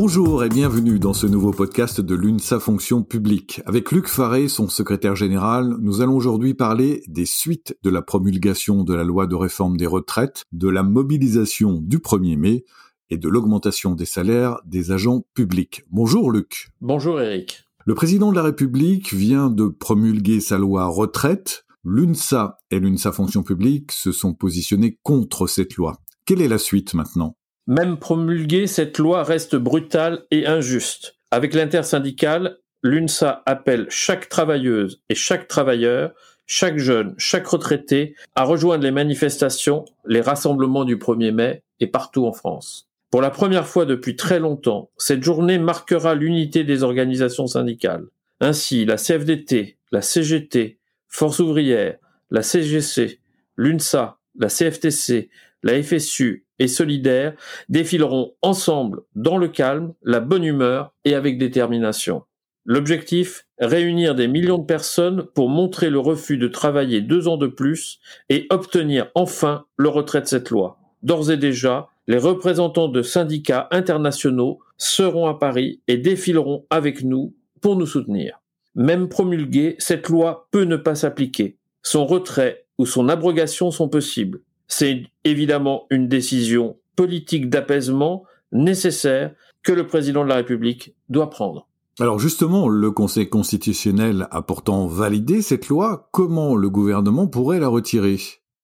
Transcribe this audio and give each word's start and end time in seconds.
Bonjour 0.00 0.44
et 0.44 0.48
bienvenue 0.48 1.00
dans 1.00 1.12
ce 1.12 1.26
nouveau 1.26 1.50
podcast 1.50 2.00
de 2.00 2.14
l'UNSA 2.14 2.60
Fonction 2.60 3.02
publique. 3.02 3.60
Avec 3.66 3.90
Luc 3.90 4.06
Faré, 4.06 4.46
son 4.46 4.68
secrétaire 4.68 5.16
général, 5.16 5.74
nous 5.80 6.02
allons 6.02 6.14
aujourd'hui 6.14 6.54
parler 6.54 7.02
des 7.08 7.26
suites 7.26 7.76
de 7.82 7.90
la 7.90 8.00
promulgation 8.00 8.84
de 8.84 8.94
la 8.94 9.02
loi 9.02 9.26
de 9.26 9.34
réforme 9.34 9.76
des 9.76 9.88
retraites, 9.88 10.44
de 10.52 10.68
la 10.68 10.84
mobilisation 10.84 11.80
du 11.82 11.98
1er 11.98 12.36
mai 12.36 12.64
et 13.10 13.16
de 13.16 13.28
l'augmentation 13.28 13.96
des 13.96 14.04
salaires 14.04 14.60
des 14.64 14.92
agents 14.92 15.26
publics. 15.34 15.82
Bonjour 15.90 16.30
Luc. 16.30 16.68
Bonjour 16.80 17.20
Eric. 17.20 17.64
Le 17.84 17.96
président 17.96 18.30
de 18.30 18.36
la 18.36 18.44
République 18.44 19.12
vient 19.12 19.50
de 19.50 19.66
promulguer 19.66 20.38
sa 20.38 20.58
loi 20.58 20.86
retraite. 20.86 21.66
L'UNSA 21.82 22.58
et 22.70 22.78
l'UNSA 22.78 23.10
Fonction 23.10 23.42
publique 23.42 23.90
se 23.90 24.12
sont 24.12 24.32
positionnés 24.32 24.96
contre 25.02 25.48
cette 25.48 25.74
loi. 25.74 25.98
Quelle 26.24 26.40
est 26.40 26.46
la 26.46 26.58
suite 26.58 26.94
maintenant? 26.94 27.37
Même 27.68 27.98
promulguée, 27.98 28.66
cette 28.66 28.96
loi 28.96 29.22
reste 29.22 29.54
brutale 29.54 30.24
et 30.30 30.46
injuste. 30.46 31.16
Avec 31.30 31.52
l'intersyndicale, 31.52 32.56
l'UNSA 32.82 33.42
appelle 33.44 33.86
chaque 33.90 34.30
travailleuse 34.30 35.02
et 35.10 35.14
chaque 35.14 35.46
travailleur, 35.48 36.12
chaque 36.46 36.78
jeune, 36.78 37.14
chaque 37.18 37.46
retraité 37.46 38.14
à 38.34 38.44
rejoindre 38.44 38.84
les 38.84 38.90
manifestations, 38.90 39.84
les 40.06 40.22
rassemblements 40.22 40.86
du 40.86 40.96
1er 40.96 41.30
mai 41.30 41.62
et 41.78 41.86
partout 41.86 42.24
en 42.24 42.32
France. 42.32 42.88
Pour 43.10 43.20
la 43.20 43.30
première 43.30 43.66
fois 43.66 43.84
depuis 43.84 44.16
très 44.16 44.40
longtemps, 44.40 44.90
cette 44.96 45.22
journée 45.22 45.58
marquera 45.58 46.14
l'unité 46.14 46.64
des 46.64 46.82
organisations 46.82 47.46
syndicales. 47.46 48.06
Ainsi, 48.40 48.86
la 48.86 48.96
CFDT, 48.96 49.76
la 49.92 50.00
CGT, 50.00 50.78
Force 51.06 51.38
ouvrière, 51.38 51.98
la 52.30 52.42
CGC, 52.42 53.20
l'UNSA, 53.56 54.18
la 54.38 54.48
CFTC, 54.48 55.28
la 55.62 55.82
FSU 55.82 56.46
et 56.58 56.68
Solidaire 56.68 57.34
défileront 57.68 58.34
ensemble 58.42 59.02
dans 59.14 59.38
le 59.38 59.48
calme, 59.48 59.94
la 60.02 60.20
bonne 60.20 60.44
humeur 60.44 60.92
et 61.04 61.14
avec 61.14 61.38
détermination. 61.38 62.22
L'objectif 62.64 63.46
Réunir 63.60 64.14
des 64.14 64.28
millions 64.28 64.58
de 64.58 64.66
personnes 64.66 65.24
pour 65.34 65.48
montrer 65.48 65.90
le 65.90 65.98
refus 65.98 66.36
de 66.36 66.46
travailler 66.46 67.00
deux 67.00 67.26
ans 67.26 67.36
de 67.36 67.48
plus 67.48 67.98
et 68.28 68.46
obtenir 68.50 69.08
enfin 69.16 69.64
le 69.76 69.88
retrait 69.88 70.20
de 70.20 70.26
cette 70.26 70.50
loi. 70.50 70.78
D'ores 71.02 71.32
et 71.32 71.36
déjà, 71.36 71.88
les 72.06 72.18
représentants 72.18 72.88
de 72.88 73.02
syndicats 73.02 73.68
internationaux 73.72 74.60
seront 74.76 75.26
à 75.26 75.34
Paris 75.34 75.80
et 75.88 75.96
défileront 75.96 76.66
avec 76.70 77.02
nous 77.02 77.34
pour 77.60 77.74
nous 77.74 77.86
soutenir. 77.86 78.40
Même 78.76 79.08
promulguée, 79.08 79.74
cette 79.78 80.08
loi 80.08 80.46
peut 80.52 80.64
ne 80.64 80.76
pas 80.76 80.94
s'appliquer. 80.94 81.58
Son 81.82 82.06
retrait 82.06 82.66
ou 82.78 82.86
son 82.86 83.08
abrogation 83.08 83.72
sont 83.72 83.88
possibles. 83.88 84.42
C'est 84.68 85.04
évidemment 85.24 85.86
une 85.90 86.08
décision 86.08 86.76
politique 86.94 87.48
d'apaisement 87.48 88.24
nécessaire 88.52 89.32
que 89.62 89.72
le 89.72 89.86
président 89.86 90.24
de 90.24 90.28
la 90.28 90.36
République 90.36 90.94
doit 91.08 91.30
prendre. 91.30 91.68
Alors 92.00 92.20
justement, 92.20 92.68
le 92.68 92.92
Conseil 92.92 93.28
constitutionnel 93.28 94.28
a 94.30 94.42
pourtant 94.42 94.86
validé 94.86 95.42
cette 95.42 95.68
loi, 95.68 96.08
comment 96.12 96.54
le 96.54 96.70
gouvernement 96.70 97.26
pourrait 97.26 97.58
la 97.58 97.68
retirer? 97.68 98.18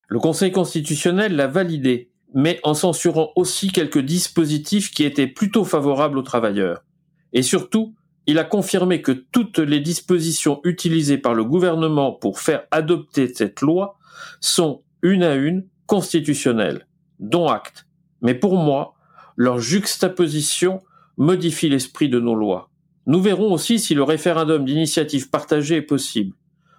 Le 0.09 0.21
Conseil 0.21 0.53
constitutionnel 0.53 1.35
l'a 1.35 1.49
validée, 1.49 2.13
mais 2.33 2.61
en 2.63 2.75
censurant 2.75 3.31
aussi 3.35 3.73
quelques 3.73 3.99
dispositifs 3.99 4.93
qui 4.93 5.03
étaient 5.05 5.27
plutôt 5.27 5.65
favorables 5.65 6.19
aux 6.19 6.23
travailleurs. 6.23 6.85
Et 7.33 7.43
surtout, 7.43 7.95
il 8.27 8.39
a 8.39 8.45
confirmé 8.45 9.03
que 9.03 9.13
toutes 9.13 9.59
les 9.59 9.81
dispositions 9.81 10.61
utilisées 10.65 11.19
par 11.19 11.35
le 11.35 11.45
gouvernement 11.45 12.13
pour 12.13 12.41
faire 12.41 12.65
adopter 12.71 13.33
cette 13.35 13.61
loi 13.61 13.99
sont, 14.41 14.83
une 15.03 15.23
à 15.23 15.35
une, 15.35 15.67
constitutionnels, 15.95 16.89
dont 17.21 17.47
acte. 17.47 17.87
Mais 18.21 18.35
pour 18.35 18.57
moi, 18.57 18.95
leur 19.37 19.61
juxtaposition 19.61 20.81
modifie 21.17 21.69
l'esprit 21.69 22.09
de 22.09 22.19
nos 22.19 22.35
lois. 22.35 22.69
Nous 23.07 23.23
verrons 23.23 23.53
aussi 23.53 23.79
si 23.79 23.95
le 23.95 24.03
référendum 24.03 24.65
d'initiative 24.65 25.31
partagée 25.31 25.77
est 25.77 25.83
possible. 25.83 26.35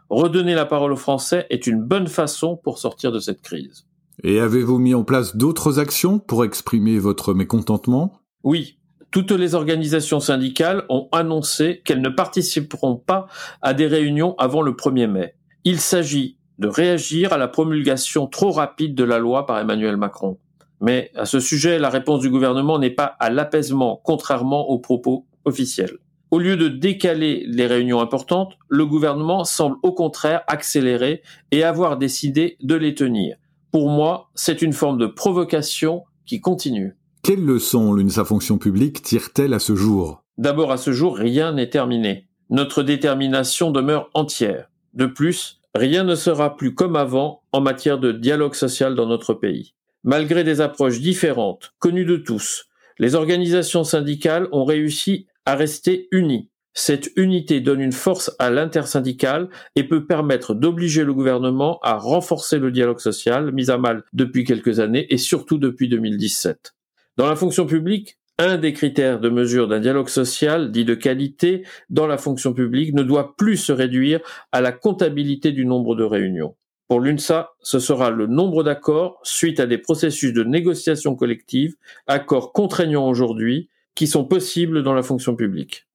Redonner 0.09 0.53
la 0.53 0.65
parole 0.65 0.91
aux 0.91 0.97
Français 0.97 1.47
est 1.49 1.65
une 1.65 1.81
bonne 1.81 2.07
façon 2.07 2.57
pour 2.61 2.77
sortir 2.77 3.13
de 3.13 3.21
cette 3.21 3.41
crise. 3.41 3.87
Et 4.21 4.41
avez-vous 4.41 4.79
mis 4.79 4.93
en 4.93 5.05
place 5.05 5.37
d'autres 5.37 5.79
actions 5.79 6.19
pour 6.19 6.43
exprimer 6.43 6.99
votre 6.99 7.33
mécontentement? 7.33 8.19
Oui. 8.43 8.79
Toutes 9.11 9.31
les 9.31 9.55
organisations 9.55 10.19
syndicales 10.19 10.83
ont 10.89 11.07
annoncé 11.13 11.81
qu'elles 11.85 12.01
ne 12.01 12.09
participeront 12.09 12.97
pas 12.97 13.27
à 13.61 13.73
des 13.73 13.87
réunions 13.87 14.35
avant 14.39 14.61
le 14.61 14.73
1er 14.73 15.07
mai. 15.07 15.35
Il 15.63 15.79
s'agit 15.79 16.37
de 16.59 16.67
réagir 16.67 17.33
à 17.33 17.37
la 17.37 17.47
promulgation 17.47 18.27
trop 18.27 18.51
rapide 18.51 18.95
de 18.95 19.03
la 19.03 19.19
loi 19.19 19.45
par 19.45 19.59
Emmanuel 19.59 19.97
Macron. 19.97 20.37
Mais 20.81 21.11
à 21.15 21.25
ce 21.25 21.39
sujet, 21.39 21.79
la 21.79 21.89
réponse 21.89 22.21
du 22.21 22.29
gouvernement 22.29 22.79
n'est 22.79 22.89
pas 22.89 23.15
à 23.19 23.29
l'apaisement, 23.29 24.01
contrairement 24.03 24.69
aux 24.69 24.79
propos 24.79 25.25
officiels. 25.45 25.97
Au 26.31 26.39
lieu 26.39 26.57
de 26.57 26.67
décaler 26.67 27.45
les 27.47 27.67
réunions 27.67 28.01
importantes, 28.01 28.57
le 28.67 28.85
gouvernement 28.85 29.43
semble 29.43 29.77
au 29.83 29.93
contraire 29.93 30.41
accélérer 30.47 31.21
et 31.51 31.63
avoir 31.63 31.97
décidé 31.97 32.57
de 32.61 32.75
les 32.75 32.95
tenir. 32.95 33.37
Pour 33.71 33.89
moi, 33.89 34.29
c'est 34.35 34.61
une 34.61 34.73
forme 34.73 34.97
de 34.97 35.07
provocation 35.07 36.03
qui 36.25 36.41
continue. 36.41 36.95
Quelle 37.23 37.43
leçon 37.43 37.93
l'UNSA 37.93 38.25
Fonction 38.25 38.57
publique 38.57 39.01
tire-t-elle 39.01 39.53
à 39.53 39.59
ce 39.59 39.75
jour? 39.75 40.23
D'abord, 40.37 40.71
à 40.71 40.77
ce 40.77 40.91
jour, 40.91 41.15
rien 41.15 41.53
n'est 41.53 41.69
terminé. 41.69 42.27
Notre 42.49 42.83
détermination 42.83 43.71
demeure 43.71 44.09
entière. 44.13 44.69
De 44.93 45.05
plus, 45.05 45.61
Rien 45.75 46.05
ne 46.05 46.15
sera 46.15 46.55
plus 46.55 46.73
comme 46.73 46.95
avant 46.95 47.43
en 47.51 47.59
matière 47.59 47.99
de 47.99 48.13
dialogue 48.13 48.55
social 48.55 48.95
dans 48.95 49.07
notre 49.07 49.33
pays. 49.33 49.73
Malgré 50.05 50.45
des 50.45 50.61
approches 50.61 51.01
différentes, 51.01 51.73
connues 51.79 52.05
de 52.05 52.15
tous, 52.15 52.69
les 52.97 53.13
organisations 53.13 53.83
syndicales 53.83 54.47
ont 54.53 54.63
réussi 54.63 55.27
à 55.45 55.55
rester 55.55 56.07
unies. 56.11 56.49
Cette 56.73 57.09
unité 57.17 57.59
donne 57.59 57.81
une 57.81 57.91
force 57.91 58.33
à 58.39 58.49
l'intersyndicale 58.51 59.49
et 59.75 59.83
peut 59.83 60.05
permettre 60.05 60.53
d'obliger 60.53 61.03
le 61.03 61.13
gouvernement 61.13 61.79
à 61.83 61.97
renforcer 61.97 62.57
le 62.57 62.71
dialogue 62.71 63.01
social 63.01 63.51
mis 63.51 63.69
à 63.69 63.77
mal 63.77 64.05
depuis 64.13 64.45
quelques 64.45 64.79
années 64.79 65.13
et 65.13 65.17
surtout 65.17 65.57
depuis 65.57 65.89
2017. 65.89 66.73
Dans 67.17 67.27
la 67.27 67.35
fonction 67.35 67.65
publique, 67.65 68.17
un 68.37 68.57
des 68.57 68.73
critères 68.73 69.19
de 69.19 69.29
mesure 69.29 69.67
d'un 69.67 69.79
dialogue 69.79 70.09
social 70.09 70.71
dit 70.71 70.85
de 70.85 70.95
qualité 70.95 71.65
dans 71.89 72.07
la 72.07 72.17
fonction 72.17 72.53
publique 72.53 72.93
ne 72.93 73.03
doit 73.03 73.35
plus 73.37 73.57
se 73.57 73.71
réduire 73.71 74.19
à 74.51 74.61
la 74.61 74.71
comptabilité 74.71 75.51
du 75.51 75.65
nombre 75.65 75.95
de 75.95 76.03
réunions. 76.03 76.55
Pour 76.87 76.99
l'UNSA, 76.99 77.53
ce 77.61 77.79
sera 77.79 78.11
le 78.11 78.27
nombre 78.27 78.63
d'accords 78.63 79.19
suite 79.23 79.59
à 79.59 79.65
des 79.65 79.77
processus 79.77 80.33
de 80.33 80.43
négociation 80.43 81.15
collective, 81.15 81.75
accords 82.07 82.53
contraignants 82.53 83.07
aujourd'hui, 83.07 83.69
qui 83.95 84.07
sont 84.07 84.25
possibles 84.25 84.83
dans 84.83 84.93
la 84.93 85.01
fonction 85.01 85.35
publique. 85.35 85.87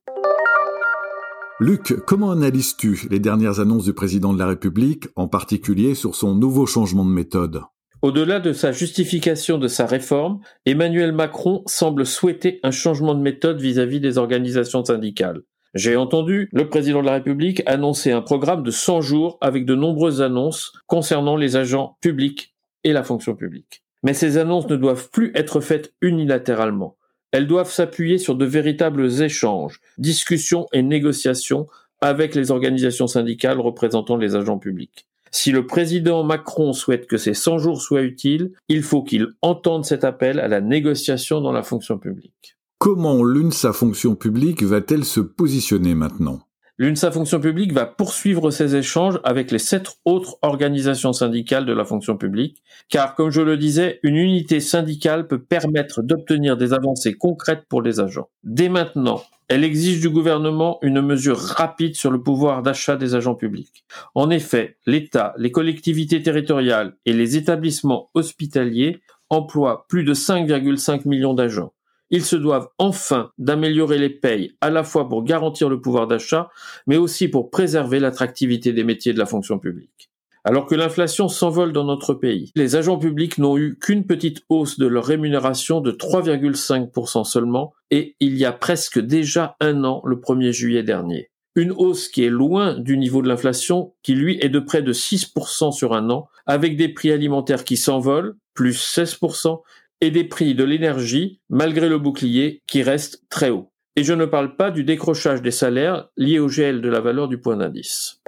Luc, 1.60 1.94
comment 2.06 2.30
analyses-tu 2.30 3.06
les 3.10 3.20
dernières 3.20 3.60
annonces 3.60 3.84
du 3.84 3.92
président 3.92 4.32
de 4.32 4.38
la 4.38 4.46
République, 4.46 5.08
en 5.14 5.28
particulier 5.28 5.94
sur 5.94 6.14
son 6.14 6.34
nouveau 6.34 6.64
changement 6.64 7.04
de 7.04 7.10
méthode? 7.10 7.60
Au-delà 8.02 8.40
de 8.40 8.52
sa 8.52 8.72
justification 8.72 9.58
de 9.58 9.68
sa 9.68 9.86
réforme, 9.86 10.40
Emmanuel 10.64 11.12
Macron 11.12 11.62
semble 11.66 12.06
souhaiter 12.06 12.60
un 12.62 12.70
changement 12.70 13.14
de 13.14 13.20
méthode 13.20 13.60
vis-à-vis 13.60 14.00
des 14.00 14.18
organisations 14.18 14.84
syndicales. 14.84 15.42
J'ai 15.74 15.96
entendu 15.96 16.48
le 16.52 16.68
président 16.68 17.00
de 17.00 17.06
la 17.06 17.14
République 17.14 17.62
annoncer 17.66 18.10
un 18.10 18.22
programme 18.22 18.62
de 18.62 18.70
100 18.70 19.02
jours 19.02 19.38
avec 19.40 19.66
de 19.66 19.74
nombreuses 19.74 20.22
annonces 20.22 20.72
concernant 20.86 21.36
les 21.36 21.56
agents 21.56 21.96
publics 22.00 22.54
et 22.82 22.92
la 22.92 23.04
fonction 23.04 23.36
publique. 23.36 23.84
Mais 24.02 24.14
ces 24.14 24.38
annonces 24.38 24.68
ne 24.68 24.76
doivent 24.76 25.10
plus 25.10 25.30
être 25.34 25.60
faites 25.60 25.92
unilatéralement. 26.00 26.96
Elles 27.32 27.46
doivent 27.46 27.70
s'appuyer 27.70 28.18
sur 28.18 28.34
de 28.34 28.44
véritables 28.44 29.22
échanges, 29.22 29.80
discussions 29.98 30.66
et 30.72 30.82
négociations 30.82 31.68
avec 32.00 32.34
les 32.34 32.50
organisations 32.50 33.06
syndicales 33.06 33.60
représentant 33.60 34.16
les 34.16 34.34
agents 34.34 34.58
publics. 34.58 35.06
Si 35.30 35.52
le 35.52 35.66
président 35.66 36.24
Macron 36.24 36.72
souhaite 36.72 37.06
que 37.06 37.16
ces 37.16 37.34
100 37.34 37.58
jours 37.58 37.80
soient 37.80 38.02
utiles, 38.02 38.52
il 38.68 38.82
faut 38.82 39.02
qu'il 39.02 39.28
entende 39.42 39.84
cet 39.84 40.04
appel 40.04 40.40
à 40.40 40.48
la 40.48 40.60
négociation 40.60 41.40
dans 41.40 41.52
la 41.52 41.62
fonction 41.62 41.98
publique. 41.98 42.56
Comment 42.78 43.22
l'UNSA 43.22 43.72
fonction 43.72 44.14
publique 44.16 44.62
va-t-elle 44.62 45.04
se 45.04 45.20
positionner 45.20 45.94
maintenant? 45.94 46.40
L'UNSA 46.78 47.10
fonction 47.10 47.38
publique 47.40 47.74
va 47.74 47.84
poursuivre 47.84 48.50
ses 48.50 48.74
échanges 48.74 49.20
avec 49.22 49.50
les 49.50 49.58
sept 49.58 49.98
autres 50.06 50.38
organisations 50.40 51.12
syndicales 51.12 51.66
de 51.66 51.74
la 51.74 51.84
fonction 51.84 52.16
publique, 52.16 52.62
car 52.88 53.14
comme 53.14 53.28
je 53.28 53.42
le 53.42 53.58
disais, 53.58 54.00
une 54.02 54.16
unité 54.16 54.60
syndicale 54.60 55.26
peut 55.26 55.42
permettre 55.42 56.00
d'obtenir 56.00 56.56
des 56.56 56.72
avancées 56.72 57.12
concrètes 57.12 57.64
pour 57.68 57.82
les 57.82 58.00
agents. 58.00 58.30
Dès 58.44 58.70
maintenant, 58.70 59.22
elle 59.50 59.64
exige 59.64 60.00
du 60.00 60.08
gouvernement 60.08 60.78
une 60.80 61.02
mesure 61.02 61.38
rapide 61.38 61.96
sur 61.96 62.10
le 62.10 62.22
pouvoir 62.22 62.62
d'achat 62.62 62.96
des 62.96 63.16
agents 63.16 63.34
publics. 63.34 63.84
En 64.14 64.30
effet, 64.30 64.76
l'État, 64.86 65.34
les 65.36 65.50
collectivités 65.50 66.22
territoriales 66.22 66.96
et 67.04 67.12
les 67.12 67.36
établissements 67.36 68.10
hospitaliers 68.14 69.00
emploient 69.28 69.86
plus 69.88 70.04
de 70.04 70.14
5,5 70.14 71.06
millions 71.06 71.34
d'agents 71.34 71.72
ils 72.10 72.24
se 72.24 72.36
doivent 72.36 72.68
enfin 72.78 73.30
d'améliorer 73.38 73.98
les 73.98 74.10
payes 74.10 74.56
à 74.60 74.70
la 74.70 74.82
fois 74.82 75.08
pour 75.08 75.24
garantir 75.24 75.68
le 75.68 75.80
pouvoir 75.80 76.06
d'achat, 76.06 76.50
mais 76.86 76.96
aussi 76.96 77.28
pour 77.28 77.50
préserver 77.50 78.00
l'attractivité 78.00 78.72
des 78.72 78.84
métiers 78.84 79.12
de 79.12 79.18
la 79.18 79.26
fonction 79.26 79.58
publique. 79.58 80.09
Alors 80.44 80.66
que 80.66 80.74
l'inflation 80.74 81.28
s'envole 81.28 81.72
dans 81.72 81.84
notre 81.84 82.14
pays, 82.14 82.50
les 82.56 82.74
agents 82.74 82.98
publics 82.98 83.36
n'ont 83.36 83.58
eu 83.58 83.78
qu'une 83.78 84.06
petite 84.06 84.42
hausse 84.48 84.78
de 84.78 84.86
leur 84.86 85.04
rémunération 85.04 85.82
de 85.82 85.92
3,5% 85.92 87.24
seulement, 87.24 87.74
et 87.90 88.16
il 88.20 88.36
y 88.38 88.46
a 88.46 88.52
presque 88.52 88.98
déjà 88.98 89.56
un 89.60 89.84
an, 89.84 90.00
le 90.06 90.16
1er 90.16 90.52
juillet 90.52 90.82
dernier. 90.82 91.30
Une 91.56 91.72
hausse 91.72 92.08
qui 92.08 92.24
est 92.24 92.30
loin 92.30 92.78
du 92.78 92.96
niveau 92.96 93.20
de 93.20 93.28
l'inflation, 93.28 93.92
qui 94.02 94.14
lui 94.14 94.38
est 94.40 94.48
de 94.48 94.60
près 94.60 94.82
de 94.82 94.92
6% 94.94 95.72
sur 95.72 95.92
un 95.92 96.08
an, 96.08 96.28
avec 96.46 96.76
des 96.76 96.88
prix 96.88 97.12
alimentaires 97.12 97.64
qui 97.64 97.76
s'envolent, 97.76 98.36
plus 98.54 98.80
16%, 98.96 99.60
et 100.00 100.10
des 100.10 100.24
prix 100.24 100.54
de 100.54 100.64
l'énergie, 100.64 101.40
malgré 101.50 101.88
le 101.88 101.98
bouclier, 101.98 102.62
qui 102.66 102.82
reste 102.82 103.24
très 103.28 103.50
haut. 103.50 103.70
Et 103.96 104.04
je 104.04 104.14
ne 104.14 104.24
parle 104.24 104.56
pas 104.56 104.70
du 104.70 104.84
décrochage 104.84 105.42
des 105.42 105.50
salaires 105.50 106.08
lié 106.16 106.38
au 106.38 106.48
gel 106.48 106.80
de 106.80 106.88
la 106.88 107.00
valeur 107.00 107.28
du 107.28 107.38
point 107.38 107.56
d'indice. 107.56 108.19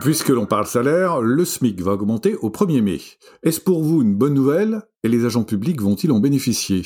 Puisque 0.00 0.30
l'on 0.30 0.46
parle 0.46 0.66
salaire, 0.66 1.20
le 1.20 1.44
SMIC 1.44 1.82
va 1.82 1.92
augmenter 1.92 2.34
au 2.36 2.48
1er 2.48 2.80
mai. 2.80 3.00
Est-ce 3.42 3.60
pour 3.60 3.82
vous 3.82 4.00
une 4.00 4.14
bonne 4.14 4.32
nouvelle 4.32 4.80
et 5.04 5.08
les 5.08 5.26
agents 5.26 5.44
publics 5.44 5.82
vont-ils 5.82 6.10
en 6.10 6.18
bénéficier? 6.18 6.82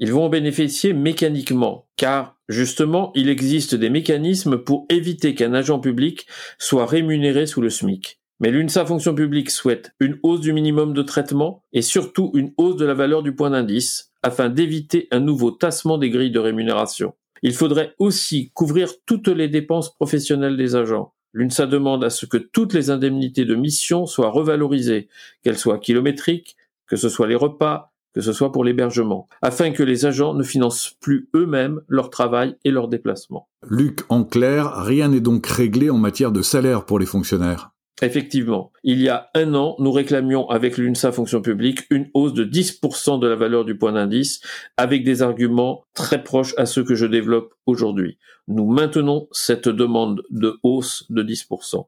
Ils 0.00 0.12
vont 0.12 0.24
en 0.24 0.28
bénéficier 0.28 0.92
mécaniquement, 0.92 1.88
car 1.96 2.36
justement, 2.48 3.12
il 3.14 3.28
existe 3.28 3.76
des 3.76 3.90
mécanismes 3.90 4.58
pour 4.58 4.86
éviter 4.90 5.36
qu'un 5.36 5.54
agent 5.54 5.78
public 5.78 6.26
soit 6.58 6.86
rémunéré 6.86 7.46
sous 7.46 7.60
le 7.60 7.70
SMIC. 7.70 8.20
Mais 8.40 8.50
l'UNSA 8.50 8.84
Fonction 8.86 9.14
publique 9.14 9.50
souhaite 9.50 9.92
une 10.00 10.18
hausse 10.24 10.40
du 10.40 10.52
minimum 10.52 10.94
de 10.94 11.02
traitement 11.02 11.64
et 11.72 11.82
surtout 11.82 12.32
une 12.34 12.52
hausse 12.56 12.76
de 12.76 12.84
la 12.84 12.94
valeur 12.94 13.22
du 13.22 13.34
point 13.34 13.50
d'indice 13.50 14.12
afin 14.24 14.48
d'éviter 14.48 15.06
un 15.12 15.20
nouveau 15.20 15.52
tassement 15.52 15.96
des 15.96 16.10
grilles 16.10 16.32
de 16.32 16.38
rémunération. 16.40 17.14
Il 17.42 17.54
faudrait 17.54 17.94
aussi 18.00 18.50
couvrir 18.52 18.92
toutes 19.06 19.28
les 19.28 19.48
dépenses 19.48 19.94
professionnelles 19.94 20.56
des 20.56 20.74
agents. 20.74 21.14
L'UNSA 21.32 21.66
demande 21.66 22.04
à 22.04 22.10
ce 22.10 22.26
que 22.26 22.38
toutes 22.38 22.72
les 22.72 22.90
indemnités 22.90 23.44
de 23.44 23.54
mission 23.54 24.06
soient 24.06 24.30
revalorisées, 24.30 25.08
qu'elles 25.42 25.58
soient 25.58 25.78
kilométriques, 25.78 26.56
que 26.86 26.96
ce 26.96 27.08
soit 27.08 27.26
les 27.26 27.34
repas, 27.34 27.92
que 28.14 28.20
ce 28.20 28.32
soit 28.32 28.50
pour 28.50 28.64
l'hébergement, 28.64 29.28
afin 29.42 29.70
que 29.70 29.82
les 29.82 30.06
agents 30.06 30.34
ne 30.34 30.42
financent 30.42 30.96
plus 31.00 31.28
eux-mêmes 31.34 31.80
leur 31.86 32.10
travail 32.10 32.56
et 32.64 32.70
leurs 32.70 32.88
déplacements. 32.88 33.48
Luc, 33.68 34.00
en 34.08 34.24
clair, 34.24 34.72
rien 34.74 35.08
n'est 35.08 35.20
donc 35.20 35.46
réglé 35.46 35.90
en 35.90 35.98
matière 35.98 36.32
de 36.32 36.42
salaire 36.42 36.84
pour 36.84 36.98
les 36.98 37.06
fonctionnaires. 37.06 37.70
Effectivement, 38.00 38.72
il 38.84 39.00
y 39.00 39.08
a 39.08 39.28
un 39.34 39.54
an, 39.54 39.74
nous 39.80 39.90
réclamions 39.90 40.48
avec 40.48 40.78
l'UNSA 40.78 41.10
Fonction 41.10 41.42
publique 41.42 41.80
une 41.90 42.08
hausse 42.14 42.32
de 42.32 42.44
10% 42.44 43.18
de 43.18 43.26
la 43.26 43.34
valeur 43.34 43.64
du 43.64 43.76
point 43.76 43.92
d'indice, 43.92 44.40
avec 44.76 45.02
des 45.02 45.22
arguments 45.22 45.84
très 45.94 46.22
proches 46.22 46.54
à 46.56 46.66
ceux 46.66 46.84
que 46.84 46.94
je 46.94 47.06
développe 47.06 47.54
aujourd'hui. 47.66 48.18
Nous 48.46 48.66
maintenons 48.66 49.28
cette 49.32 49.68
demande 49.68 50.22
de 50.30 50.58
hausse 50.62 51.06
de 51.10 51.24
10%. 51.24 51.86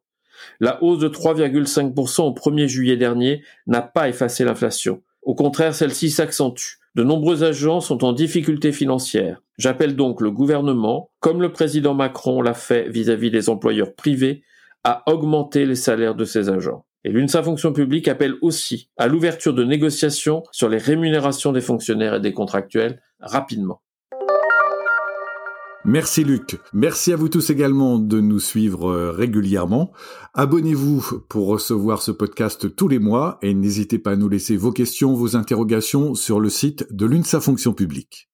La 0.58 0.82
hausse 0.82 0.98
de 0.98 1.08
3,5% 1.08 2.22
au 2.22 2.32
1er 2.32 2.66
juillet 2.66 2.96
dernier 2.96 3.44
n'a 3.66 3.82
pas 3.82 4.08
effacé 4.08 4.44
l'inflation. 4.44 5.02
Au 5.22 5.34
contraire, 5.34 5.74
celle-ci 5.74 6.10
s'accentue. 6.10 6.78
De 6.96 7.04
nombreux 7.04 7.44
agents 7.44 7.80
sont 7.80 8.04
en 8.04 8.12
difficulté 8.12 8.72
financière. 8.72 9.42
J'appelle 9.58 9.94
donc 9.94 10.20
le 10.20 10.32
gouvernement, 10.32 11.10
comme 11.20 11.40
le 11.40 11.52
président 11.52 11.94
Macron 11.94 12.42
l'a 12.42 12.54
fait 12.54 12.88
vis-à-vis 12.88 13.30
des 13.30 13.48
employeurs 13.48 13.94
privés, 13.94 14.42
à 14.84 15.02
augmenter 15.06 15.66
les 15.66 15.76
salaires 15.76 16.14
de 16.14 16.24
ses 16.24 16.48
agents. 16.48 16.84
Et 17.04 17.10
l'UNSA 17.10 17.42
Fonction 17.42 17.72
publique 17.72 18.08
appelle 18.08 18.34
aussi 18.42 18.90
à 18.98 19.08
l'ouverture 19.08 19.54
de 19.54 19.64
négociations 19.64 20.42
sur 20.52 20.68
les 20.68 20.78
rémunérations 20.78 21.52
des 21.52 21.62
fonctionnaires 21.62 22.14
et 22.14 22.20
des 22.20 22.32
contractuels 22.32 23.00
rapidement. 23.20 23.80
Merci 25.86 26.24
Luc. 26.24 26.58
Merci 26.74 27.10
à 27.12 27.16
vous 27.16 27.30
tous 27.30 27.48
également 27.48 27.98
de 27.98 28.20
nous 28.20 28.38
suivre 28.38 28.90
euh, 28.90 29.12
régulièrement. 29.12 29.92
Abonnez-vous 30.34 31.22
pour 31.28 31.46
recevoir 31.46 32.02
ce 32.02 32.10
podcast 32.10 32.76
tous 32.76 32.88
les 32.88 32.98
mois 32.98 33.38
et 33.40 33.54
n'hésitez 33.54 33.98
pas 33.98 34.10
à 34.10 34.16
nous 34.16 34.28
laisser 34.28 34.58
vos 34.58 34.72
questions, 34.72 35.14
vos 35.14 35.36
interrogations 35.36 36.14
sur 36.14 36.38
le 36.38 36.50
site 36.50 36.86
de 36.94 37.06
l'UNSA 37.06 37.40
Fonction 37.40 37.72
publique. 37.72 38.28